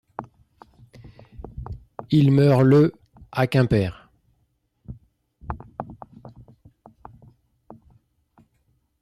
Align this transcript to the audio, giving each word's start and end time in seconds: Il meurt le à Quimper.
Il 2.09 2.31
meurt 2.31 2.63
le 2.63 2.91
à 3.31 3.45
Quimper. 3.45 4.09